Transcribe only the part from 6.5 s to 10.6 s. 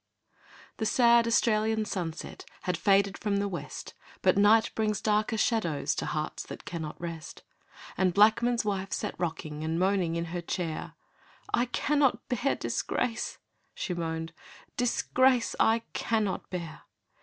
cannot rest; And Blackman's wife sat rocking And moaning in her